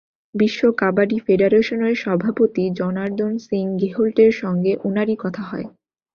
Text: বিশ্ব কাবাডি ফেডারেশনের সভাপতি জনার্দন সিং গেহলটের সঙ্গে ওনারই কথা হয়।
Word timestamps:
বিশ্ব 0.35 0.61
কাবাডি 0.77 1.17
ফেডারেশনের 1.25 1.95
সভাপতি 1.95 2.63
জনার্দন 2.79 3.33
সিং 3.39 3.65
গেহলটের 3.81 4.31
সঙ্গে 4.41 4.71
ওনারই 4.83 5.15
কথা 5.15 5.43
হয়। 5.43 5.67